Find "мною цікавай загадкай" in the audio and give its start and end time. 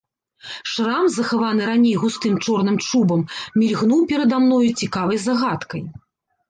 4.47-5.83